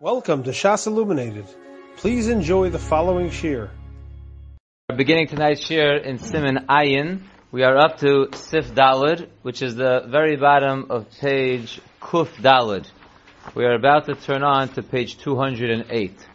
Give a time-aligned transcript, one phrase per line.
[0.00, 1.46] Welcome to Shas Illuminated.
[1.96, 3.68] Please enjoy the following shir.
[4.94, 7.22] Beginning tonight's shir in Siman Ayin.
[7.50, 12.86] We are up to Sif Dalid, which is the very bottom of page Kuf Dalid.
[13.56, 16.26] We are about to turn on to page 208.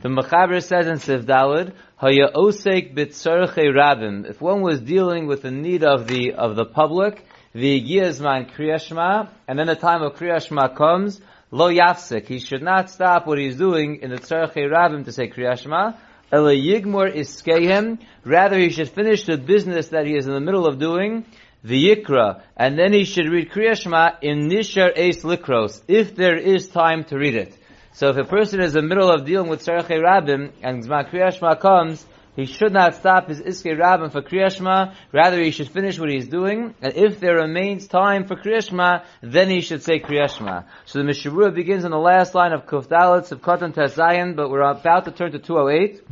[0.00, 4.30] The Mechaber says in Sif Dalid, Haya osek bitzarche.
[4.30, 9.28] If one was dealing with the need of the, of the public, the Yizman Kriyashma,
[9.46, 11.20] and then the time of Kriyashma comes,
[11.52, 12.26] Lo yafsik.
[12.26, 15.96] He should not stop what he's doing in the tzarchei rabim to say kriyashma.
[16.30, 17.98] Ela yigmor iskehem.
[18.24, 21.24] Rather, he should finish the business that he is in the middle of doing,
[21.64, 26.68] the yikra, and then he should read kriyashma in nishar eis likros, if there is
[26.68, 27.56] time to read it.
[27.94, 31.10] So if a person is in the middle of dealing with tzarchei rabim, and zman
[31.10, 35.98] kriyashma comes, he should not stop his Iskei Rabbin for Kriyashma, rather he should finish
[35.98, 40.64] what he's doing, and if there remains time for Kriyashma, then he should say Kriyashma.
[40.86, 44.62] So the Mishabura begins on the last line of Kufdalit of Kotan Tezayin, but we're
[44.62, 46.02] about to turn to 208.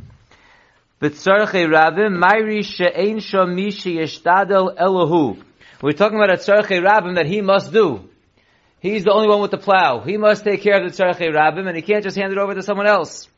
[1.01, 5.41] B'tzarchei Rabbim, Mayri she'ein shom mi she'yeshtadel Elohu.
[5.81, 8.11] We're talking about a Tzarchei Rabbim that he must do.
[8.81, 10.01] He's the only one with the plow.
[10.01, 12.55] He must take care of the Tzarchei Rabbim, and he can't just hand it over
[12.55, 13.29] to someone else.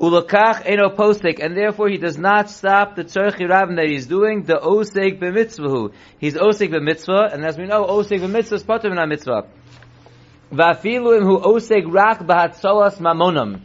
[0.00, 4.44] Ulakach eno postek, and therefore he does not stop the tzarchi rabin that he's doing,
[4.44, 5.92] the osek b'mitzvahu.
[6.18, 9.46] He's osek b'mitzvah, and as we know, osek b'mitzvah is pater min mitzvah.
[10.50, 13.60] Vafilu hu osek rak b'hatzolas mamonam.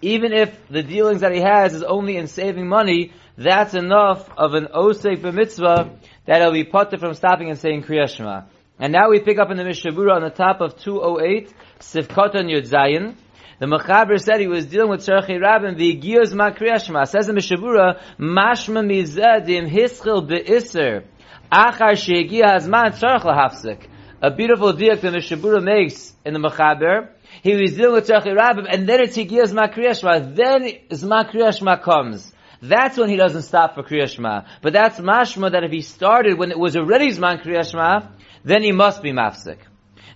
[0.00, 4.54] Even if the dealings that he has is only in saving money, that's enough of
[4.54, 8.46] an osek b'mitzvah that he'll be pater from stopping and saying kriyashma.
[8.78, 12.68] And now we pick up in the Mishabura on the top of 208, Sifkotan Yud
[12.68, 13.14] Zayin,
[13.62, 17.06] the Mechaber said he was dealing with Tzarchei Rabin, the Giyos Makriyashma.
[17.06, 21.04] Says in Mishabura, Mashma Mizadim Hischil Be'isr,
[21.52, 23.86] Achar Shegiya Hazman Tzarch Lahafsik.
[24.20, 27.10] A beautiful diak that Mishabura makes in the Mechaber.
[27.44, 30.34] He was dealing with Tzarchei Rabin, and then it's Giyos Makriyashma.
[30.34, 32.32] Then Zmakriyashma comes.
[32.62, 34.44] That's when he doesn't stop for Kriyashma.
[34.60, 38.10] But that's mashma that if he started when it was already Zman Kriyashma,
[38.42, 39.58] then he must be mafsik.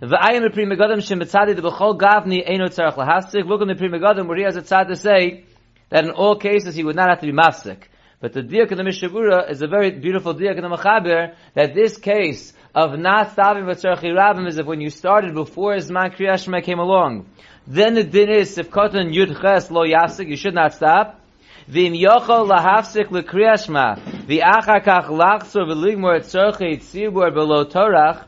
[0.03, 3.47] V'ayim the Pri Megadim shem betzadi the b'chol gavni eino tzarech lahasik.
[3.47, 5.45] Look in the Pri Megadim where he has a tzad to say
[5.89, 7.85] that in all cases he would not have to be mafsik.
[8.21, 11.75] But the diak in the Mishabura is a very beautiful diak in the Mechaber that
[11.75, 16.15] this case of not stopping for tzarchi rabim is if when you started before Zman
[16.15, 17.25] Kriyashma came along.
[17.67, 21.23] Then the din is if katan yud ches lo yasik you should not stop.
[21.71, 28.27] V'im yochol lahafsik l'kriyashma v'achar kach lachzor v'ligmor tzarchi tzibur below torach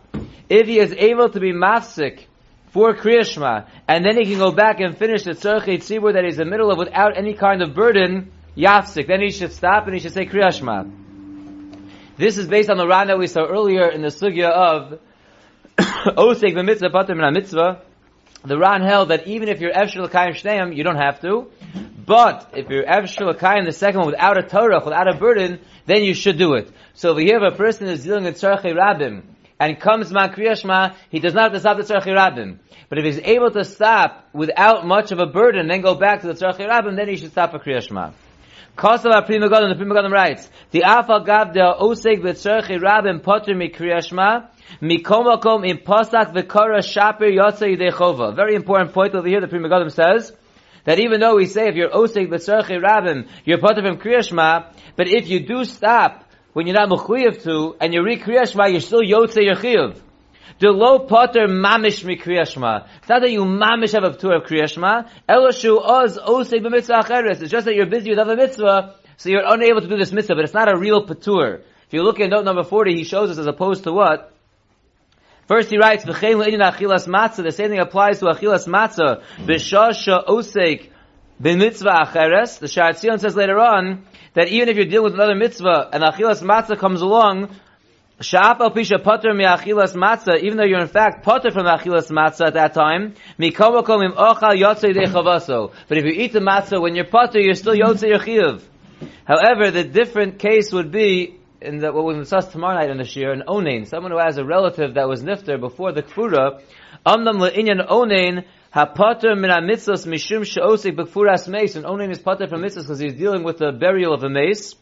[0.49, 2.25] if he is able to be mafsik
[2.71, 6.39] for Kriyashma, and then he can go back and finish the Tzorchei Tzibur that he's
[6.39, 9.95] in the middle of without any kind of burden, Yafsik, then he should stop and
[9.95, 11.07] he should say Kriyashma.
[12.17, 15.01] This is based on the Ran that we saw earlier in the Sugya of
[15.79, 17.83] Osek b'mitzvah pater min mitzvah.
[18.45, 21.51] The Ran held that even if you're Evshel L'kayim Shneim, you don't have to.
[22.05, 26.03] But if you're Evshel L'kayim, the second one, without a Torah, without a burden, then
[26.03, 26.71] you should do it.
[26.95, 29.23] So if you have a person who's dealing with Tzorchei Rabim,
[29.61, 32.59] and comes man kriyashma, he does not have to stop the tzarchi rabim.
[32.89, 36.29] But if he's able to stop without much of a burden, then go back to
[36.29, 38.13] the tzarchi rabim, then he should stop for kriyashma.
[38.77, 43.55] Kosav Pri Megadim, the Pri Megadim writes, the Afal Gav de Oseg v'tzarchi rabim potter
[43.55, 44.47] mi kriyashma,
[44.81, 49.91] mikomakom in posak v'kara shapir yotze yidei Very important point over here, the Pri Megadim
[49.91, 50.33] says,
[50.85, 55.09] that even though we say if you're oseg v'tzarchi rabim, you're potter from kriyashma, but
[55.09, 56.28] if you do stop
[56.59, 59.97] when you're not mechuyev to, and you read Kriya Shema, you're still yotze your chiyuv.
[60.59, 62.85] The low potter mamish mi Kriya Shema.
[62.99, 65.05] It's not that you mamish have a tour of Kriya Shema.
[65.29, 67.43] Eloshu oz osei b'mitzvah acheres.
[67.43, 70.35] It's just that you're busy with other mitzvah, so you're unable to do this mitzvah,
[70.35, 71.61] but it's not a real patur.
[71.87, 74.35] If you look at note number 40, he shows us as opposed to what?
[75.47, 77.45] First he writes, V'chein le'inin achilas matzah.
[77.45, 79.23] The same thing applies to achilas matzah.
[79.47, 80.91] B'shasha osek
[81.41, 82.59] b'mitzvah acheres.
[82.59, 86.43] The Sharatzion says later on, that even if you're dealing with another mitzvah and achilas
[86.43, 87.55] matzah comes along,
[88.21, 92.49] Sha'apal pisha potter mi achilas matzah, even though you're in fact potter from achilas matzah
[92.49, 95.73] at that time, im ochal yotzei chavaso.
[95.87, 98.59] But if you eat the matzah when you're potter, you're still yotzei your
[99.25, 103.05] However, the different case would be in the, what we discuss tomorrow night in the
[103.05, 106.61] shir, an onain, someone who has a relative that was nifter before the kfura,
[107.05, 108.45] amnam le'inyan onain,
[108.75, 113.15] Hapater min mitzvahs mishum she'osik b'kfuras mace, and owning his pater from mitzvahs because he's
[113.15, 114.75] dealing with the burial of a mace.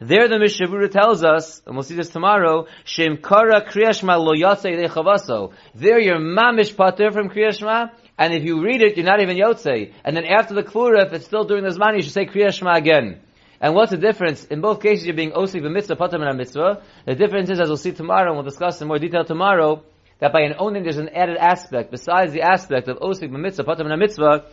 [0.00, 4.88] There the Mishabura tells us, and we'll see this tomorrow, Shem Kara Kriyashma lo Yotzei
[4.88, 5.52] chavaso.
[5.74, 9.92] There you're mamish pater from Kriyashma, and if you read it, you're not even Yotzei.
[10.04, 12.76] And then after the Kvura, if it's still during the Zman, you should say Kriyashma
[12.76, 13.20] again.
[13.60, 14.44] And what's the difference?
[14.44, 16.80] In both cases, you're being osik mitzvah, pater min mitzvah.
[17.04, 19.82] The difference is, as we'll see tomorrow, and we'll discuss in more detail tomorrow,
[20.20, 23.98] that by an onin there's an added aspect, besides the aspect of osik mitzvah, patam
[23.98, 24.46] mitzvah,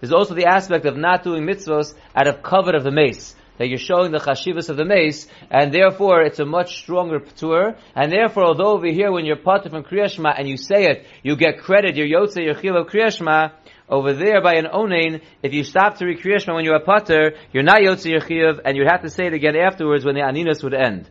[0.00, 3.36] there's also the aspect of not doing mitzvahs out of covet of the mace.
[3.58, 7.76] That you're showing the chashivas of the mace, and therefore it's a much stronger patur,
[7.94, 11.36] and therefore although over here when you're pater from Kriyashma and you say it, you
[11.36, 13.52] get credit, you're yotze, you're chil Kriyashma,
[13.90, 17.32] over there by an onain, if you stop to read Kriyashma when you're a potter,
[17.52, 20.62] you're not yotze your and you'd have to say it again afterwards when the aninus
[20.62, 21.10] would end.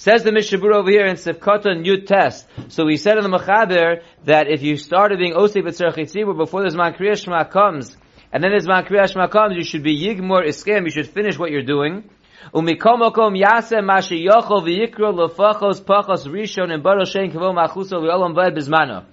[0.00, 2.46] Says the Mishabur over here in Sefkota Yud Test.
[2.68, 6.68] So we said in the Mechaber that if you started being Osei B'tzerach before the
[6.68, 7.96] Zman Kriyashma comes,
[8.32, 11.50] and then as man Kriyash comes, you should be Yigmor Iskem, you should finish what
[11.50, 12.08] you're doing.
[12.54, 19.04] Umikomokom yase mashi yochol v'yikro lefachos pachos rishon and baro shein kavo machuso v'olam v'ed.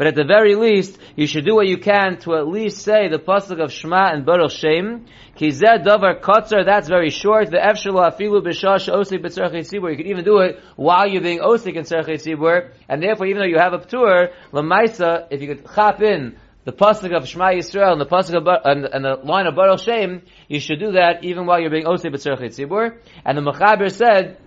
[0.00, 3.08] But at the very least, you should do what you can to at least say
[3.08, 5.04] the pasuk of Shema and Baruch Shem.
[5.34, 7.50] Ki zeh davar kotzer, that's very short.
[7.50, 9.90] The efshalo afilu b'shash osik b'tzarech tzibur.
[9.90, 12.70] You could even do it while you're being osik in tzarech tzibur.
[12.88, 16.72] And therefore, even though you have a ptur, lemaisa, if you could chop in the
[16.72, 20.22] pasuk of Shema Yisrael and the pasuk of and, and, the line of Baruch Shem,
[20.48, 22.96] you should do that even while you're being Osei B'Tzerchei Tzibur.
[23.26, 24.38] And the Mechaber said,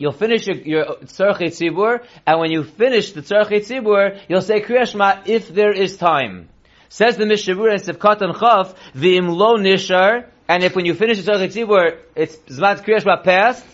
[0.00, 4.60] you'll finish your, your Tzerchei Tzibur, and when you finish the Tzerchei Tzibur, you'll say
[4.60, 6.48] Kriya Shema if there is time.
[6.88, 11.22] Says the Mishabur and Sivkat and Chav, V'im lo nishar, and if when you finish
[11.22, 13.64] the Tzerchei Tzibur, it's Zmat Kriya Shema past,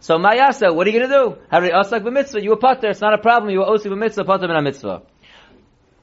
[0.00, 1.42] so Mayasa, what are you going to do?
[1.50, 4.48] Hari Asak b'mitzvah, you were pater, it's not a problem, you were Osi b'mitzvah, pater
[4.48, 5.02] b'na mitzvah.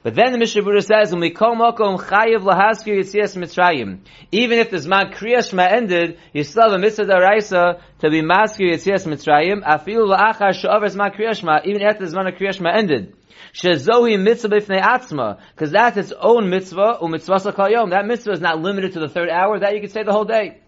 [0.05, 4.59] But then the Mishnah Berurah says, "When we "Umikol makom chayiv lahaskir yitzias mitzrayim." Even
[4.59, 8.71] if the zman kriya shema ended, you still have a mitzvah daraisa to be maskir
[8.71, 9.63] yitzias mitzrayim.
[9.63, 13.15] Afilu laachar she'over zman kriya shema, even after the zman kriya shema ended.
[13.55, 17.89] Shezohi mitzvah b'fnei atzma, because that's its own mitzvah, u'mitzvah yom.
[17.89, 19.57] That mitzvah is not limited to the third hour.
[19.57, 20.59] That you could say the whole day.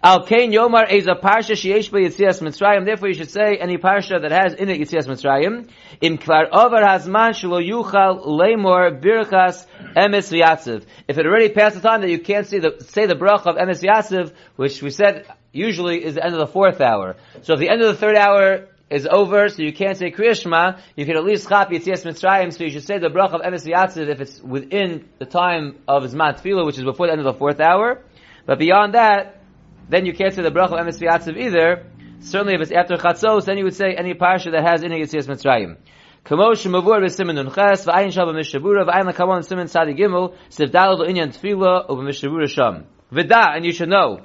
[0.00, 2.84] Al Kain Yomar is a parsha sheyesh Yitzias Mitzrayim.
[2.84, 5.68] Therefore, you should say any parsha that has in it Yitzias Mitzrayim.
[6.00, 10.84] Im over hazman shelo yuchal lemor birchas emes v'yatziv.
[11.06, 13.56] If it already passed the time that you can't say the say the brach of
[13.56, 17.16] emes v'yatziv, which we said usually is the end of the fourth hour.
[17.42, 20.80] So if the end of the third hour is over, so you can't say Kriyashma,
[20.96, 23.66] you can at least chap Yitzias Mitzrayim, so you should say the brach of emes
[23.66, 27.26] v'yatziv if it's within the time of Zman Tefillah, which is before the end of
[27.26, 28.02] the fourth hour.
[28.46, 29.41] But beyond that,
[29.88, 31.86] then you can't say the bracha of emes either.
[32.20, 35.00] Certainly, if it's after chatzos, then you would say any parsha that has in it
[35.00, 35.76] Yitzias Mitzrayim.
[36.24, 41.36] Kamosh mavur b'simin nun v'ayin shal b'mishabura, v'ayin lakamon simin tzadi gimel, siv dalad inyan
[41.36, 42.84] tefila, u'b'mishabura sham.
[43.12, 44.20] V'da, and you should know,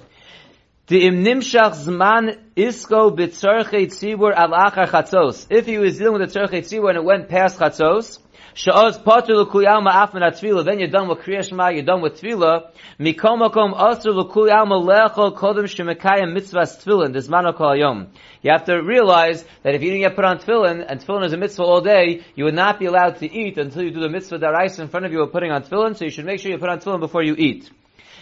[0.00, 0.77] Im nimshach zman isko b'tzorchei tzibur al achar chatzos.
[0.90, 1.24] If he was
[5.98, 8.18] dealing with the tzorchei tzibur and it went past chatzos,
[10.64, 12.70] then you're done with Kriya Shema, you're done with tefillah.
[12.98, 18.08] Mikom makom asr l'kuy alma lechol kodem shemekayim mitzvahs tefillin, this mano kol yom.
[18.40, 21.34] You have to realize that if you didn't get put on tefillin, and tefillin is
[21.34, 24.08] a mitzvah all day, you would not be allowed to eat until you do the
[24.08, 26.50] mitzvah darais in front of you of putting on tefillin, so you should make sure
[26.50, 27.70] you put on tefillin before you eat.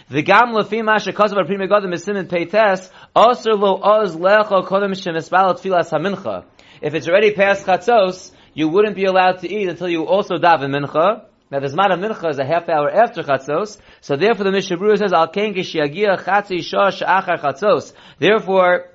[0.09, 4.91] The gam lefi ma shekazav al Pri Megadim misimin peites, asr lo oz lechol kodem
[4.91, 6.45] shemespal tefillas hamincha.
[6.81, 10.71] If it's already past chatzos, you wouldn't be allowed to eat until you also daven
[10.71, 11.25] mincha.
[11.51, 14.77] Now the Zman of Mincha is a half hour after Chatzos, so therefore the Mishnah
[14.77, 17.93] Berurah says, Al ken kishiagia chatzi shosh achar Chatzos.
[18.19, 18.89] Therefore,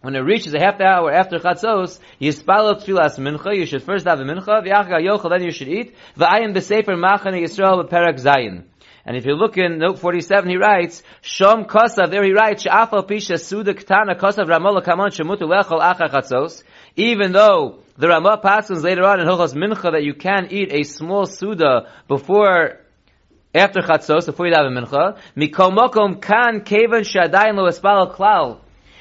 [0.00, 4.24] when it reaches a half hour after Chatzos, yispalo tfilas mincha, you should first daven
[4.24, 8.64] mincha, v'achar yochel, then you should eat, v'ayim b'sefer machane Yisrael b'perak zayin.
[9.04, 13.08] And if you look in note 47, he writes, Shom Kosav, there he writes, Sha'afal
[13.08, 16.62] Pisha Suda Ktana Kosav Ramola Kamon Shemutu Lechol Chatzos,
[16.96, 20.82] even though the Ramah passes later on in Hilchos Mincha that you can eat a
[20.84, 22.80] small Suda before
[23.54, 28.60] after Chatzos, before you have a Mincha, Mikol Mokom Kan Kevan Shadayin Lo Espal Klal.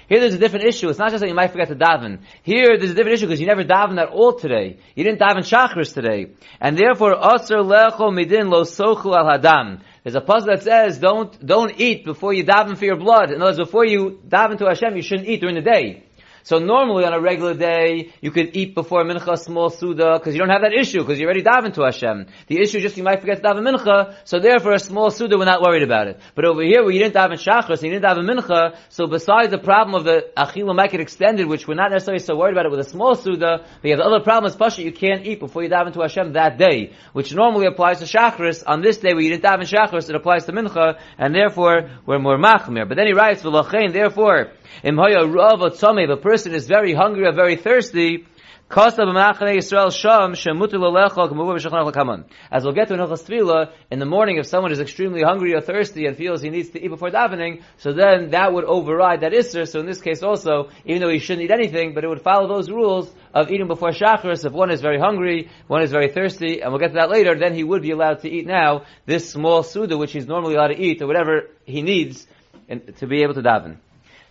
[0.10, 0.90] Here there's a different issue.
[0.90, 2.22] It's not just that you might forget to daven.
[2.42, 4.80] Here there's a different issue because you never davened at all today.
[4.96, 6.32] You didn't daven chakras today.
[6.60, 9.82] And therefore, Asr Lecho Midin Lo Sochu Al Hadam.
[10.10, 13.30] There's a puzzle that says don't, don't eat before you daven for your blood.
[13.30, 16.09] In other words, before you daven to Hashem, you shouldn't eat during the day.
[16.50, 20.40] So normally on a regular day, you could eat before mincha small suda, because you
[20.40, 22.26] don't have that issue, because you already daven to Hashem.
[22.48, 25.38] The issue is just you might forget to daven mincha, so therefore a small suda,
[25.38, 26.20] we're not worried about it.
[26.34, 29.52] But over here, where you didn't daven shachris, and you didn't daven mincha, so besides
[29.52, 32.66] the problem of the achila might get extended, which we're not necessarily so worried about
[32.66, 35.28] it with a small suda, but you have the other problem is pasha, you can't
[35.28, 38.64] eat before you daven to Hashem that day, which normally applies to shachris.
[38.66, 42.18] On this day where you didn't daven shachris, it applies to mincha, and therefore we're
[42.18, 42.88] more machmir.
[42.90, 44.54] But then he writes, therefore,
[44.84, 48.26] if a person is very hungry or very thirsty,
[48.72, 49.10] As we'll
[52.74, 56.44] get to in in the morning if someone is extremely hungry or thirsty and feels
[56.44, 59.68] he needs to eat before davening, so then that would override that Isser.
[59.68, 62.48] So in this case also, even though he shouldn't eat anything, but it would follow
[62.48, 64.46] those rules of eating before Shacharis.
[64.46, 67.34] If one is very hungry, one is very thirsty, and we'll get to that later,
[67.40, 70.68] then he would be allowed to eat now this small Suda, which he's normally allowed
[70.68, 72.28] to eat, or whatever he needs
[72.98, 73.78] to be able to daven.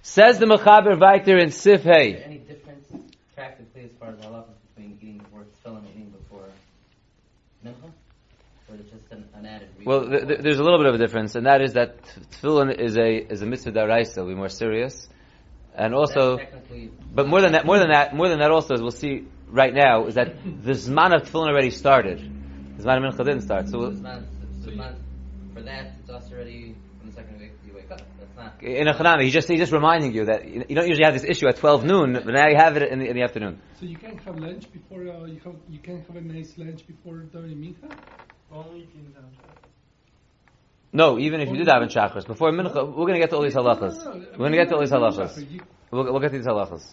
[0.02, 2.16] Says the Mechaber Viter in Sif Hey.
[2.16, 2.86] Any difference
[3.34, 6.44] practically as far as halacha between eating before tefillin and eating before
[7.64, 7.92] mincha?
[8.68, 9.84] Or is it just an, an added reason?
[9.84, 12.02] Well, th- th- there's a little bit of a difference, and that is that
[12.32, 14.24] tefillin is a is a mitzvah daraisa.
[14.26, 15.08] We're more serious,
[15.74, 16.38] and also,
[17.14, 19.72] but more than that, more than that, more than that, also, as we'll see right
[19.74, 22.18] now, is that the zman of tefillin already started.
[22.76, 23.68] The zman of mincha didn't start.
[23.68, 24.22] So it's not,
[24.64, 24.94] it's not,
[25.54, 28.00] for that, it's also already from the second week you wake up.
[28.18, 28.27] That's not.
[28.60, 31.24] In a chanami, he's just he's just reminding you that you don't usually have this
[31.24, 33.60] issue at 12 noon, but now you have it in the, in the afternoon.
[33.80, 36.86] So you can't have lunch before uh, you have you can have a nice lunch
[36.86, 37.90] before during mincha.
[38.50, 39.02] Only if you
[40.92, 43.36] No, even if you did have in chakras before mincha, we're going to get to
[43.36, 44.04] all these halachas.
[44.32, 45.50] We're going to get to all these halachas.
[45.50, 46.84] You- We'll, we'll get to these halachas.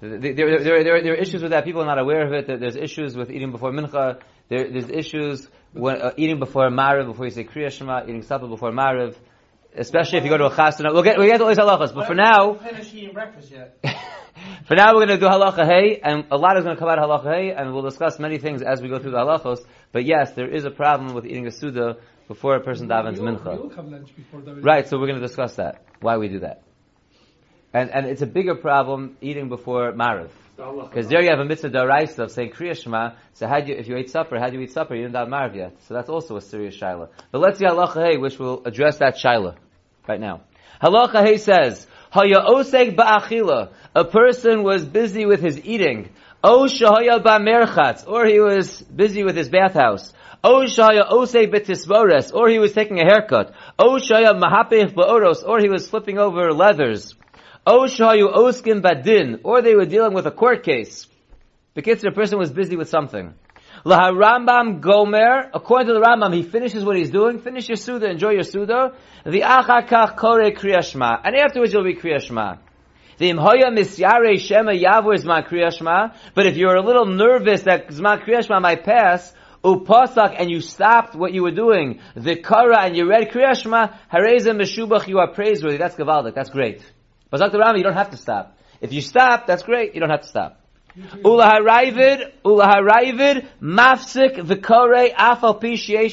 [0.00, 0.20] About.
[0.20, 1.64] There, there, there, there, there are issues with that.
[1.64, 2.48] People are not aware of it.
[2.48, 4.20] There's issues with eating before mincha.
[4.48, 8.48] There, there's issues when uh, eating before mariv, before you say kriya shema, eating supper
[8.48, 9.14] before mariv.
[9.76, 10.92] Especially if you go to a chasana.
[10.92, 11.94] We'll get, we'll get to all these halachas.
[11.94, 13.78] But for now, finish eating breakfast yet.
[14.66, 16.90] for now we're going to do halacha hey, and a lot is going to come
[16.90, 19.60] out of halacha hey, and we'll discuss many things as we go through the halachos.
[19.92, 21.96] But yes, there is a problem with eating a suda
[22.28, 23.54] before a person davens mincha.
[23.54, 25.84] You will have lunch before during Right, so we're going to discuss that.
[26.00, 26.62] Why we do that.
[27.72, 30.30] And, and it's a bigger problem eating before Mariv.
[30.88, 33.14] Because there you have a mitzvah daraisa of saying Kriya Shema.
[33.34, 34.94] So how do you, if you ate supper, how do you eat supper?
[34.94, 35.74] You didn't have Mariv yet.
[35.88, 37.08] So that's also a serious shaila.
[37.30, 39.56] But let's see halacha hey, which will address that shaila
[40.06, 40.42] right now.
[40.82, 43.72] Halacha hey says, Haya oseg ba'achila.
[43.94, 46.10] A person was busy with his eating.
[46.44, 48.06] O shahaya ba'merchatz.
[48.06, 50.12] Or he was busy with his bathhouse.
[50.44, 52.34] O shaya oseg betisbores.
[52.34, 53.54] Or he was taking a haircut.
[53.78, 55.42] O shaya mahapech ba'oros.
[55.46, 57.14] Or he was flipping over leathers.
[57.66, 59.40] O shayu oskin badin.
[59.44, 61.06] Or they were dealing with a court case.
[61.74, 63.34] The kids, the person was busy with something.
[63.84, 67.38] Laha Rambam Gomer, according to the Rambam, he finishes what he's doing.
[67.38, 68.92] Finish your Suda, enjoy your Suda.
[69.24, 71.20] The Achakach Kore Kriyashma.
[71.24, 72.58] And afterwards you'll be Kriyashma.
[73.18, 76.14] The Imhoya Misyare Shema Yavur Zman Kriyashma.
[76.34, 79.32] But if you're a little nervous that Zman Kriyashma might pass,
[79.64, 84.50] Upasak, and you stopped what you were doing, the Kara, and you read Kriyashma, Hareza
[84.50, 85.78] Meshubach, you are praiseworthy.
[85.78, 86.34] That's Gavaldik.
[86.34, 86.82] That's great.
[87.32, 87.58] But Dr.
[87.58, 88.58] Rambam, you don't have to stop.
[88.82, 89.94] If you stop, that's great.
[89.94, 90.60] You don't have to stop.
[90.98, 96.10] Ulaharayvid, Ulaharayvid, Mafsik, Vikore, Afal Pishye.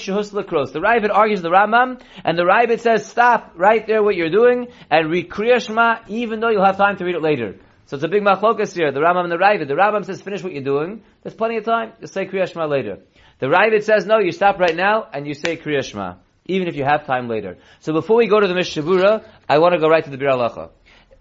[0.71, 4.67] The Ravid argues the Rambam, and the Ravid says, stop right there what you're doing,
[4.89, 7.57] and read Kriya Shema, even though you'll have time to read it later.
[7.87, 9.67] So it's a big machlokas here, the Rambam and the Ravid.
[9.67, 12.65] The Rambam says, finish what you're doing, there's plenty of time, just say Kriya Shema
[12.67, 12.99] later.
[13.39, 16.13] The Ravid says, no, you stop right now, and you say Kriya Shema,
[16.45, 17.57] even if you have time later.
[17.81, 20.31] So before we go to the Mishabura, I want to go right to the Biur
[20.31, 20.69] Halacha.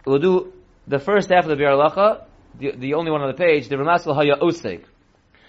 [0.07, 0.53] We'll do
[0.87, 2.25] the first half of the Biur Halacha,
[2.59, 4.85] the, the only one on the page, the Ramasal Haya Oseg.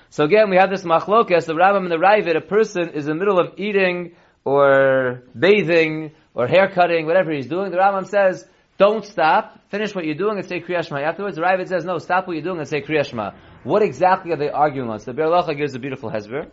[0.10, 3.18] So again, we have this machlokas, the Rambam and the Ravid, a person is in
[3.18, 8.46] the middle of eating, or bathing, or hair cutting, whatever he's doing, the Rambam says,
[8.78, 11.02] don't stop, finish what you're doing and say Kriya Shema.
[11.02, 13.32] Afterwards, the Ravid says, no, stop what you're doing and say Kriya Shema.
[13.64, 15.00] What exactly are they arguing on?
[15.00, 16.50] So the Biur Halacha gives a beautiful hezber.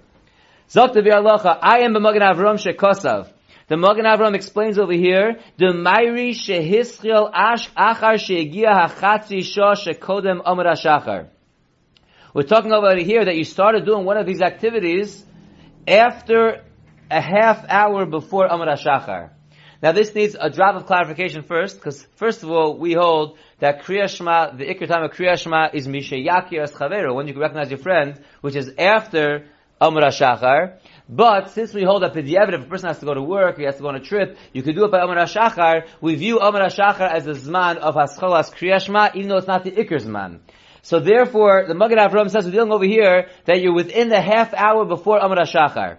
[0.68, 3.30] Zok the Biur Halacha, I am b'magen Avram shekosav.
[3.68, 10.40] The Magen Avram explains over here, the Mairi shehischil ash achar shegia hachatzi shah shekodem
[10.44, 11.26] amar shachar.
[12.32, 15.24] We're talking about here that you started doing one of these activities
[15.88, 16.62] after
[17.10, 19.30] a half hour before amar shachar.
[19.82, 23.82] Now this needs a drop of clarification first, because first of all, we hold that
[23.82, 27.34] Kriya Shema, the Iker time of Kriya Shema is Misha Yakir as Chaveru, when you
[27.38, 29.48] recognize your friend, which is after
[29.80, 30.78] Amar Shachar.
[31.08, 33.64] But since we hold that Pidyavid, if a person has to go to work, he
[33.64, 36.40] has to go on a trip, you could do it by Amar Shachar, we view
[36.40, 40.02] Amar Shachar as the Zman of Hascholas Kriya Shema, even though it's not the Iker
[40.02, 40.40] Zman.
[40.82, 44.54] So therefore, the Magen Avram says we're dealing over here that you're within the half
[44.54, 45.98] hour before Amar Shachar.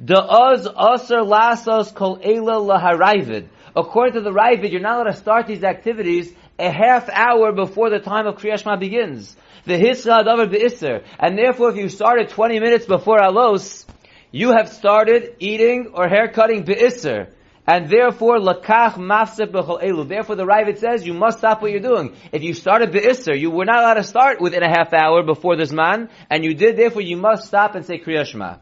[0.00, 3.48] The Oz Aser Lasos Kol Eila Laharayvid.
[3.76, 7.90] According to the Ravid, you're not allowed to start these activities a half hour before
[7.90, 9.36] the time of Kriya Shema begins.
[9.64, 11.04] The Hisra Davar Be'isr.
[11.18, 13.84] And therefore, if you started 20 minutes before Alos,
[14.30, 17.28] you have started eating or hair cutting Be'isr.
[17.68, 20.08] And therefore, lakach mafsek elu.
[20.08, 22.16] Therefore, the Ravid says you must stop what you're doing.
[22.32, 25.54] If you started be'isr, you were not allowed to start within a half hour before
[25.54, 26.78] this man, and you did.
[26.78, 28.56] Therefore, you must stop and say kriya shema.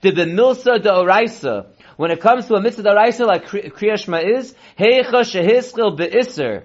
[0.00, 1.66] The milsa da'oraisa,
[1.98, 6.62] when it comes to a mitzvah da'oraisa like kriya shema is, heicha shehiskil be'isr,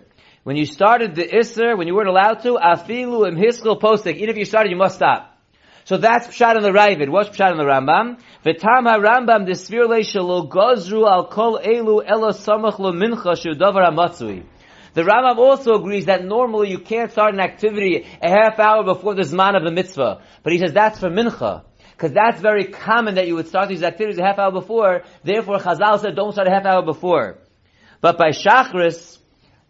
[0.47, 4.29] when you started the Isser, when you weren't allowed to, afilu im hiskil postik, even
[4.29, 5.37] if you started, you must stop.
[5.83, 7.09] So that's Pshat in the Ravid.
[7.09, 8.21] What's Pshat in the Rambam?
[8.45, 13.91] V'tam ha-Rambam desvir le shelo gozru al kol elu elo samach lo mincha shu davar
[13.91, 14.45] hamatzui.
[14.93, 19.15] The Rambam also agrees that normally you can't start an activity a half hour before
[19.15, 20.21] the Zman of the mitzvah.
[20.43, 21.65] But he says that's for mincha.
[21.91, 25.03] Because that's very common that you would start these activities a half hour before.
[25.25, 27.39] Therefore, Chazal said don't start a half hour before.
[27.99, 29.17] But by Shachris,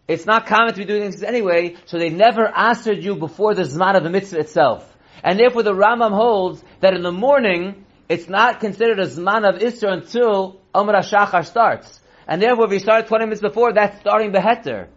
[0.08, 3.62] it's not common to be doing things anyway, so they never answered you before the
[3.62, 4.96] Zman of the mitzvah itself.
[5.22, 9.60] And therefore the Rambam holds that in the morning, it's not considered a Zman of
[9.60, 12.00] Isra until Omer HaShachar starts.
[12.26, 14.88] And therefore if you start 20 minutes before, that's starting Beheter.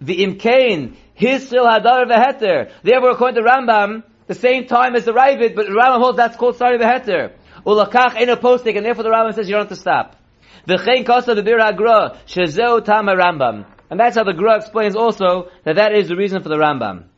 [0.00, 2.72] The Imkain, Hisril Hadar Beheter.
[2.82, 6.36] Therefore according to Rambam, the same time as the Ravid, but the Rambam holds that's
[6.36, 7.34] called starting Beheter.
[7.64, 10.16] Ulakach ain't a posting, and therefore the Rambam says you don't have to stop.
[10.66, 13.66] The Chen Kosa the Biur HaGra, Shezeu Tam Rambam.
[13.90, 17.09] And that's how the Gra explains also that that is the reason for the Rambam.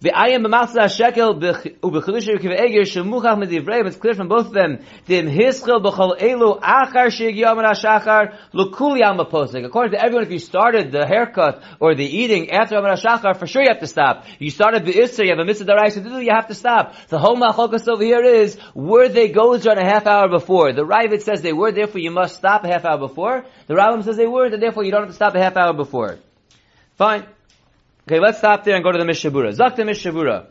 [0.00, 3.84] V'ayim b'malsa shekel u'b'chilush Rekiv Eger shemuchach medivrei.
[3.84, 4.78] It's clear from both of them.
[5.06, 9.64] Dim hischel b'chol elu achar she'giyam ha'shachar l'kuli am posik.
[9.64, 13.46] According to everyone, if you started the haircut or the eating after Yom HaShachar, for
[13.46, 14.24] sure you have to stop.
[14.38, 16.94] You started the Isser, you have a mitzvah daraisa you have to stop.
[17.08, 20.72] The whole machokas over here is, were they goes on a half hour before?
[20.72, 23.44] The Ravid says they were, therefore you must stop a half hour before.
[23.66, 25.72] The Rambam says they were, and therefore you don't have to stop a half hour
[25.72, 26.18] before.
[26.96, 27.26] Fine.
[28.08, 29.54] Okay, let's stop there and go to the Mishabura.
[29.54, 30.46] Zakta Mishabura.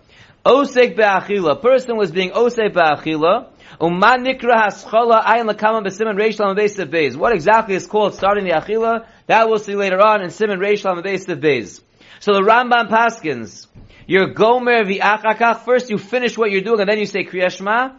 [0.45, 1.59] Osek be'achila.
[1.59, 3.47] Person was being osek be'achila.
[3.81, 7.15] Uman nikra haschala ayin lakama b'simen reish lam b'esiv beis.
[7.15, 9.07] What exactly is called starting the achila?
[9.25, 11.81] That we'll see later on in simen reish lam b'esiv beis.
[12.19, 13.65] So the Rambam Paskins.
[14.05, 15.65] You're gomer v'achakach.
[15.65, 17.95] First you finish what you're doing and then you say kriyashma.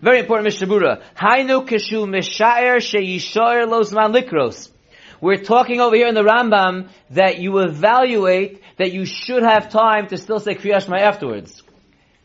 [0.00, 1.00] Very important Mishabura.
[1.14, 4.72] Hainu kishu mishaer sheyishoer lo zman likros.
[5.26, 10.06] We're talking over here in the Rambam that you evaluate that you should have time
[10.10, 11.64] to still say Kriyashma afterwards.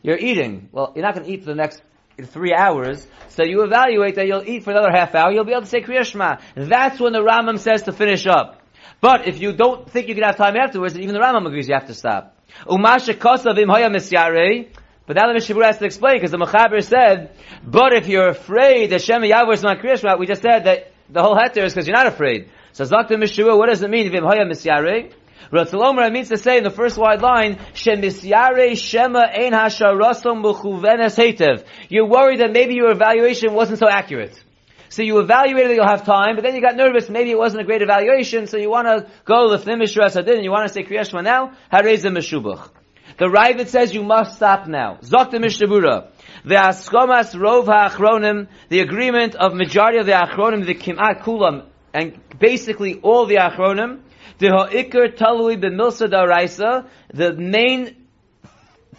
[0.02, 0.68] You're eating.
[0.70, 1.82] Well, you're not going to eat for the next
[2.26, 5.62] three hours, so you evaluate that you'll eat for another half hour, you'll be able
[5.62, 6.42] to say Kriyashma.
[6.54, 8.62] That's when the Rambam says to finish up.
[9.00, 11.74] But if you don't think you can have time afterwards, even the Rambam agrees you
[11.74, 12.38] have to stop.
[12.66, 14.68] Umasha kosav im hoya misyarei.
[15.06, 17.34] But now the Mishabur has to explain, because the Mechaber said,
[17.66, 21.34] but if you're afraid that Yavor is not Kriyashma, we just said that the whole
[21.34, 22.48] heter is because you're not afraid.
[22.72, 25.12] So Zakta Mishabur, what does it mean, vim hoya misyarei?
[25.52, 31.64] Ratzalomer means to say in the first wide line, Shemisyare Shema Ein Hasharasom Mechuvenes Hetev.
[31.90, 34.42] You're worried that maybe your evaluation wasn't so accurate.
[34.88, 37.62] So you evaluated that you'll have time, but then you got nervous, maybe it wasn't
[37.62, 40.82] a great evaluation, so you want to go Lefnimish Rasadin, and you want to say
[40.82, 42.70] Kriyashma now, Hareza Meshubach.
[43.18, 44.98] The Ravid says you must stop now.
[45.02, 46.08] Zokta Mishabura.
[46.44, 52.18] The Askomas Rov HaAchronim, the agreement of majority of the Achronim, the Kimat Kulam, and
[52.38, 54.00] basically all the Achronim,
[54.38, 57.96] the ha'ikr talui b'milsa daraisa, the main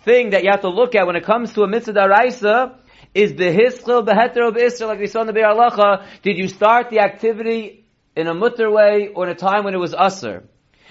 [0.04, 2.76] thing that you have to look at when it comes to a mitzvah daraisa
[3.14, 6.06] is the hischil beheter of Israel, like we saw in the Be'er.
[6.22, 9.80] Did you start the activity in a mutter way or in a time when it
[9.80, 10.44] was usr?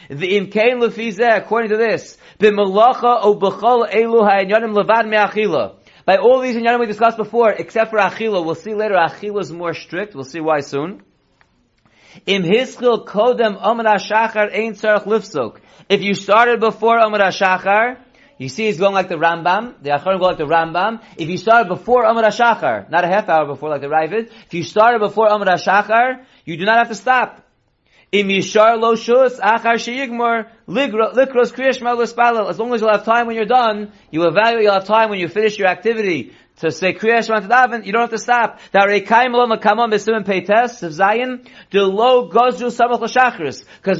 [0.09, 5.77] The imkain lefizeh, according to this, b'malacha o b'chol elu ha'inyanim levad me'achila.
[6.05, 9.53] By all these inyanim we discussed before, except for achila, we'll see later achila is
[9.53, 10.15] more strict.
[10.15, 11.03] We'll see why soon.
[12.27, 15.61] Im hiskil kodem Amar HaShachar ein tzarech lifsok.
[15.88, 17.98] If you started before Amar HaShachar,
[18.38, 21.01] you see it's going like the Rambam, the Acharon go like the Rambam.
[21.16, 24.55] If you started before Amar HaShachar, not a half hour before like the Ravid, if
[24.55, 27.42] you started before Amar HaShachar, you do not have to stop.
[28.12, 32.51] Im yishar lo shus achar sheyigmor likros kriyash spalel.
[32.51, 35.18] As long as you'll have time when you're done, you evaluate you'll have time when
[35.18, 38.61] you finish your activity to say Kriya Shema Daven, you don't have to stop.
[38.70, 38.87] Because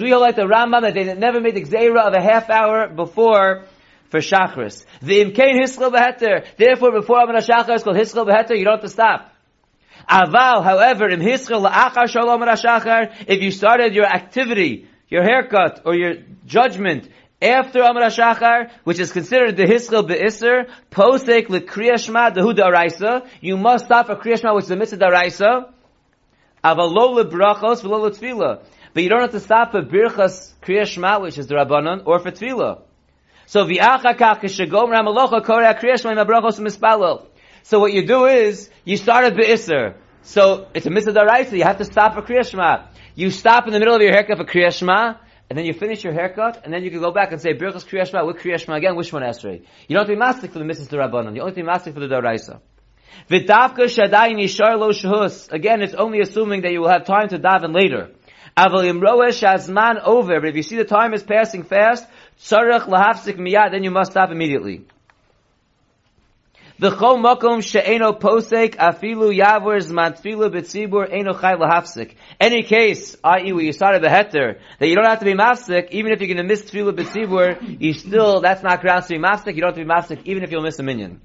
[0.01, 2.87] we hold like the Rambam that they never made the Gzeira of a half hour
[2.89, 3.65] before
[4.11, 4.85] for Shachris.
[5.01, 6.47] The Imkain Hiskal Beheter.
[6.57, 9.33] Therefore, before Amar HaShachar is called Hiskal Beheter, you don't have to stop.
[10.09, 15.97] Aval, however, in Hiskal La'achar Shalom HaShachar, if you started your activity, your haircut, or
[15.97, 16.15] your
[16.47, 17.09] judgment,
[17.43, 23.57] after Amar HaShachar, which is considered the Hiskal Be'isr, posek l'Kriya Shema dehu da'araisa, you
[23.57, 25.73] must stop for Kriya Shema, which is the mitzvah da'araisa,
[26.65, 28.65] avalo le'brachos v'lo le'tfila.
[28.95, 32.21] But you don't have to stop for Birchas Kriya Shema, which is the Rabbanon, or
[32.21, 32.83] for Tfila.
[33.47, 37.27] So v'achakach k'shagom ramalocha korei Kriya Shema brachos mispalel.
[37.65, 39.95] So what you do is, you start at Be'isr.
[40.25, 42.87] So, it's a mitzvah da'araisa, you have to stop for Kriya Shema.
[43.17, 45.17] You stop in the middle of your haircut for Kriya Shema,
[45.53, 47.85] and then you finish your haircut, and then you can go back and say Birchas
[47.85, 48.97] Kriya Shema with Kriya Shema again.
[48.97, 49.61] Which one Esrei?
[49.87, 50.89] You don't have to be mastic for the Mrs.
[50.89, 51.35] Rabbanon.
[51.35, 52.61] You only have to be mastic for the Daraisa.
[53.29, 55.53] V'davka shadayin yishar lo shahus.
[55.53, 58.13] Again, it's only assuming that you will have time to daven later.
[58.57, 62.07] Aval imroesh azman over, but if you see the time is passing fast,
[62.39, 64.87] tzarech lahafsik miyad, then you must stop immediately.
[66.83, 72.17] V'chol makom she'eno posek afilu yavur zman tfilu b'tzibur eno chay lahafsik.
[72.41, 73.53] Any case, i.e.
[73.53, 76.35] where you started the heter, that you don't have to be mafsik, even if you're
[76.35, 79.77] going to miss tfilu b'tzibur, you still, that's not grounds to be mafsik, you don't
[79.77, 81.21] have to be mafsik, even if you'll miss a minion.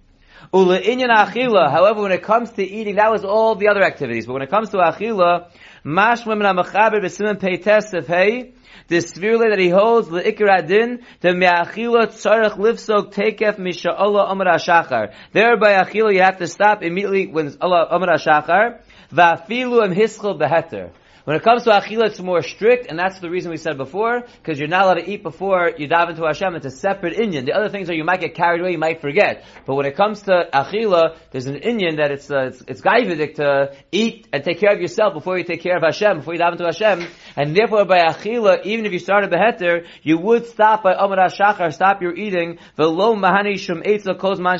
[0.53, 4.27] Ula inyan achila, however, when it comes to eating, that was all the other activities,
[4.27, 5.49] but when it comes to achila,
[5.87, 8.51] mash women amachaber b'simen pei test of hey,
[8.89, 14.47] the svirle that he holds the ikra din the me'achila tzarech livsok takef misha'Allah amar
[14.47, 15.13] hashachar.
[15.31, 18.81] There by achila you have to stop immediately when Allah amar hashachar.
[19.13, 20.91] Va'afilu em hischel beheter.
[21.27, 24.21] When it comes to achila, it's more strict, and that's the reason we said before,
[24.21, 26.55] because you're not allowed to eat before you dive into Hashem.
[26.55, 27.43] It's a separate Indian.
[27.43, 29.43] The other things are you might get carried away, you might forget.
[29.65, 33.75] But when it comes to achila, there's an Indian that it's uh, it's, it's to
[33.91, 36.53] eat and take care of yourself before you take care of Hashem, before you dive
[36.53, 37.05] into Hashem.
[37.35, 41.73] And therefore, by achila, even if you started beheter, you would stop by Amar HaShachar,
[41.73, 42.57] stop your eating.
[42.77, 44.59] V'lo mahani shum eitzel koz man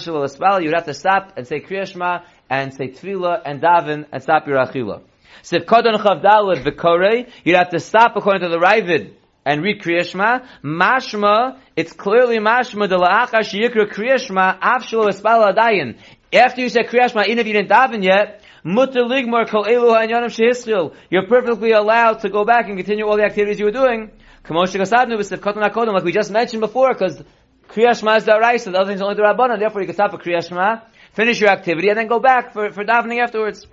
[0.62, 4.48] You would have to stop and say kriyashma and say tefillah and daven and stop
[4.48, 5.04] your achila.
[5.42, 9.14] Sif Kodon Chavdalad V'Korei, you'd have to stop according to the Ravid
[9.46, 10.46] and read Kriyashma.
[10.64, 15.98] Mashma, it's clearly Mashma, the La'acha Shiyikra Kriyashma, Avshalo Espala Adayin.
[16.34, 21.28] After you say Kriyashma, even if you didn't daven yet, Mutter Kol Elu Shehischil, you're
[21.28, 24.12] perfectly allowed to go back and continue all the activities you were doing.
[24.44, 27.24] Kamosh Kasadnu V'Sif Kodon HaKodon, like we just mentioned before, because
[27.70, 30.18] Kriyashma is the so the other things only the Rabbanan, therefore you can stop for
[30.18, 30.82] Kriyashma,
[31.14, 33.66] finish your activity, and then go back for, for davening afterwards.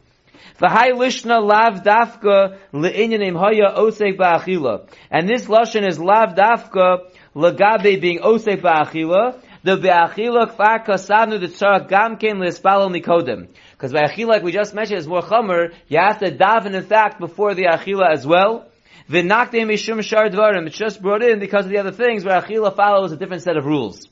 [4.16, 4.88] Ba'achila.
[5.10, 9.40] And this lashon is lav dafka legabe being osek ba'achila.
[9.62, 13.48] The be'achila kfar kasavnu the tzara gamken le'espalo mikodem.
[13.72, 15.72] Because be'achila, like we just mentioned, is more chomer.
[15.88, 18.68] You have to daven in fact before the achila as well.
[19.08, 20.66] V'nakte mishum shar dvarim.
[20.66, 23.56] It's just brought in because of the other things where achila follows a different set
[23.56, 24.08] of rules.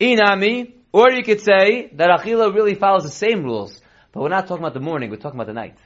[0.00, 3.80] Inami, or you could say that achila really follows the same rules.
[4.14, 5.76] But we're not talking about the morning, we're talking about the night.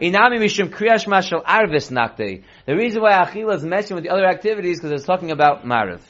[0.00, 2.42] Inami mishum kriyash mashal arvis nakte.
[2.66, 6.00] The reason why achila is mentioned with the other activities because it's talking about hadinim.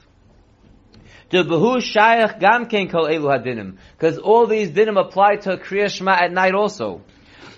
[3.93, 7.03] Because all these dinim apply to kriyash ma at night also.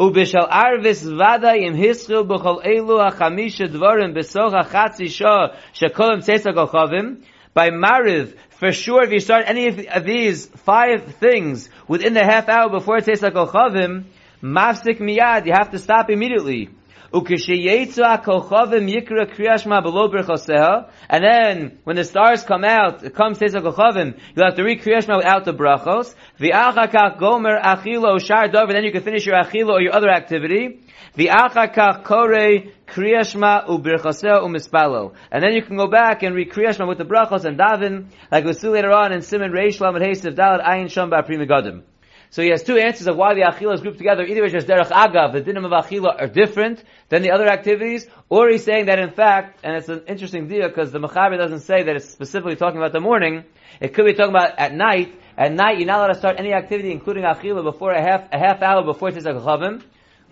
[0.00, 7.22] Ubishal arvis vada im hischil b'chol elu hachamisha dvarim besoch hachatzi shah shekolim tzesa gochavim.
[7.54, 12.48] By mariv, for sure, if you start any of these five things within the half
[12.48, 14.04] hour before it tastes like chavim,
[14.42, 16.70] mafsik miyad, you have to stop immediately.
[17.14, 17.26] And
[21.24, 25.18] then, when the stars come out, it comes Tetzak Chavim, you'll have to read Kriyashma
[25.18, 26.14] without the brachos.
[27.18, 30.80] gomer achilo shar then you can finish your achilo or your other activity.
[31.14, 35.12] The Akakah Kore kriyashma ubirchaseh umispalo.
[35.30, 38.44] And then you can go back and read kriyashma with the brachos and daven, like
[38.44, 41.82] we'll see later on in Siman Reish Lamed Hesev Dalet Ayin Sham Ba'Pri Megadim.
[42.32, 44.24] So he has two answers of why the achila is grouped together.
[44.24, 48.08] Either it's just derech agav, the dinim of achila are different than the other activities,
[48.28, 51.60] or he's saying that in fact, and it's an interesting deal because the mechaber doesn't
[51.60, 53.44] say that it's specifically talking about the morning.
[53.80, 55.14] It could be talking about at night.
[55.38, 58.38] At night, you're not allowed to start any activity, including achila, before a half a
[58.38, 59.82] half hour before Tzedek Chavim,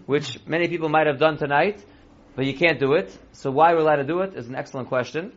[0.06, 1.84] which many people might have done tonight
[2.40, 3.16] but you can't do it.
[3.32, 5.32] So why we're allowed to do it is an excellent question.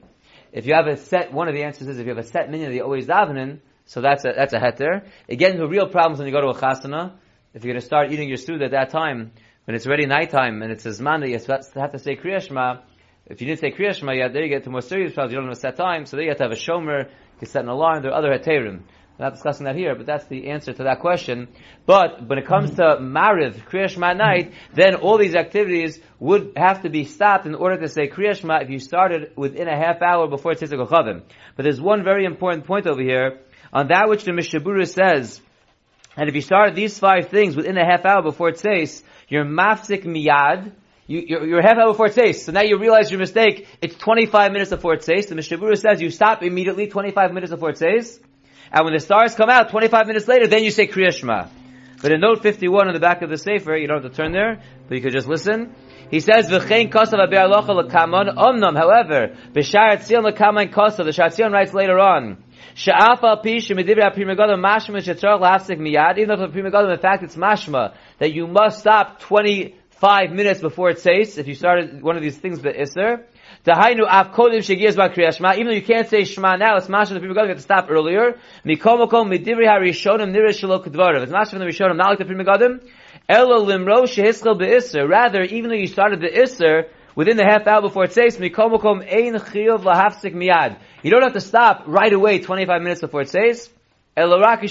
[0.52, 2.49] If you have a set, one of the answers is if you have a set
[2.49, 5.06] minyan that you always davening, so that's a, that's a heter.
[5.28, 7.13] It gets into real problems when you go to a chasana.
[7.54, 9.32] If you're going to start eating your food at that time,
[9.65, 12.82] when it's already nighttime and it's a zman that you have to say kriyashma,
[13.28, 15.34] if you didn't say kriyashma yet, there you get to more serious problems.
[15.34, 17.48] You don't have a set time, so there you have to have a shomer, you
[17.48, 18.84] set an alarm, there are other heterim.
[19.17, 21.48] We're not discussing that here, but that's the answer to that question.
[21.86, 26.89] But when it comes to Mariv, Kriyashma night, then all these activities would have to
[26.89, 30.54] be stopped in order to say Kriyashma if you started within a half hour before
[30.54, 31.22] Tzitzik Chavim.
[31.56, 33.41] But there's one very important point over here,
[33.73, 35.41] on that which the Mishabura says,
[36.15, 39.43] and if you started these five things within a half hour before it says, you're
[39.43, 40.71] mafsik miyad,
[41.07, 44.51] you, you're, you're half hour before says, so now you realize your mistake, it's 25
[44.51, 48.19] minutes before says, the Mishabura says you stop immediately 25 minutes before it says,
[48.71, 51.47] and when the stars come out 25 minutes later, then you say Kriya Shema.
[52.01, 54.33] But in note 51 on the back of the Sefer, you don't have to turn
[54.33, 55.73] there, but you could just listen.
[56.12, 61.05] He says, "V'chein kosav aber alocha lekamon omnam." However, b'shar tzion lekaman kosav.
[61.05, 62.42] The Shatzion writes later on,
[62.75, 66.99] "Sha'afa pi shemidivra Pri Megadim mashma shetzorach lahafsik miyad." Even though the Pri Megadim, in
[66.99, 71.38] fact, it's mashma that you must stop twenty-five minutes before it says.
[71.38, 73.25] If you started one of these things, the iser.
[73.65, 75.53] Dahainu av kodim shegiyas ba kriya shema.
[75.53, 77.89] Even though you can't say shema now, it's mashma the people you have to stop
[77.89, 78.38] earlier.
[78.65, 81.23] Mikomokom midivri harishonim nirish shelo kedvarav.
[81.23, 82.79] It's mashma from the rishonim, not like the prima
[83.29, 85.07] Elo limro shehischel be'isr.
[85.07, 88.77] Rather, even though you started the isr, within the half hour before it says, Mikom
[88.77, 90.77] Mokom Ein Chiyuv Lahafsik Miyad.
[91.03, 93.69] You don't have to stop right away 25 minutes before it says.
[94.15, 94.63] Rishonim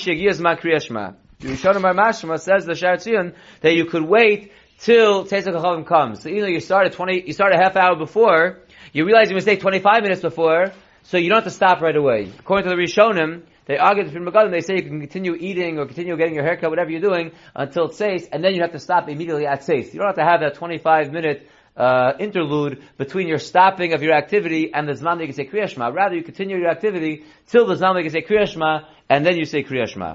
[1.42, 6.22] Mashma says the Sharatzion that you could wait till Tzeitzak HaChavim comes.
[6.22, 8.60] So even though you start at 20, you start a half hour before,
[8.94, 12.32] you realize you mistake 25 minutes before, so you don't have to stop right away.
[12.38, 15.84] According to the Rishonim, they argue the Megadim, they say you can continue eating or
[15.84, 18.78] continue getting your haircut, whatever you're doing, until it says, and then you have to
[18.78, 19.92] stop immediately at says.
[19.92, 24.12] You don't have to have that 25 minute uh, interlude between your stopping of your
[24.12, 25.88] activity and the Zman that you say Kriya Shema.
[25.88, 29.36] Rather, you continue your activity till the Zman that you say Kriya Shema, and then
[29.36, 30.14] you say Kriya Shema.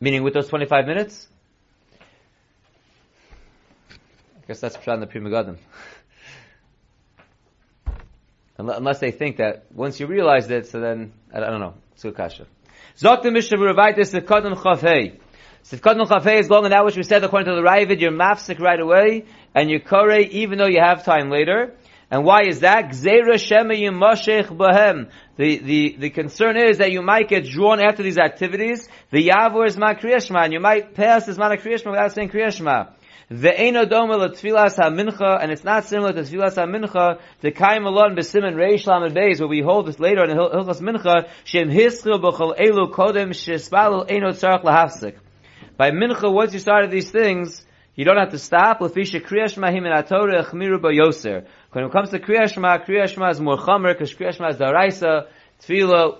[0.00, 1.26] Meaning with those 25 minutes?
[3.90, 5.58] I guess that's Pshat in the Pri Megadim.
[8.58, 12.04] Unle- Unless they think that once you realize it, so then, I don't know, it's
[12.16, 12.46] kasha.
[12.96, 14.56] Zok the Mishnah Buravaitis Sivkadon
[15.70, 18.58] Sivkadon Chafei is long and that which we said according to the Ravid, you're mafsik
[18.58, 21.74] right away, and you kore even though you have time later.
[22.10, 22.90] And why is that?
[22.90, 23.48] The,
[25.36, 28.88] the, the concern is that you might get drawn after these activities.
[29.10, 32.92] The Yavor is Ma Kriyashma, and you might pass this Man Kriyashma without saying Kriyashma.
[33.30, 38.54] Ve'eno doma letfilas ha-mincha, and it's not similar to tfilas ha-mincha, the kaim alon b'simen
[38.54, 42.56] reish lamed beis, where we hold this later in Hil- Hilchas Mincha, shem hischil b'chol
[42.58, 45.16] elu kodem shespalel eno tzarech lahafsik.
[45.78, 47.64] By mincha, once you started these things,
[47.94, 48.80] you don't have to stop.
[48.80, 49.28] When it comes to
[52.18, 55.28] kriyash ma, kriyash ma is more chamer, because kriyash ma is daraisa,
[55.62, 56.18] tefillah,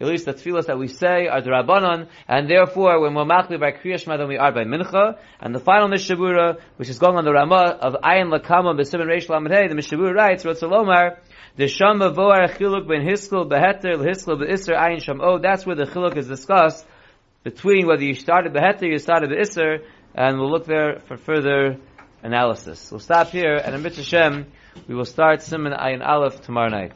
[0.00, 3.60] at least the tefillas that we say are the Rabbanon, and therefore we're more makli
[3.60, 5.18] by Kriya Shema than we are by Mincha.
[5.40, 9.28] And the final Mishabura, which is going on the Ramah of Ayin Lakama B'Siman Reish
[9.28, 11.18] Lamed the Mishabura writes, Rotzalomar,
[11.56, 16.16] the Shama Voar Chiluk Ben Hiskil Beheter Hiskil Be'Isr Ayin Sham that's where the Chiluk
[16.16, 16.86] is discussed
[17.42, 19.82] between whether you started Beheter or you started Be'Isr,
[20.14, 21.78] and we'll look there for further
[22.22, 22.90] analysis.
[22.90, 24.44] We'll stop here, and in Mitzvah Shem,
[24.86, 26.92] we will start Siman Ayin Aleph tomorrow night.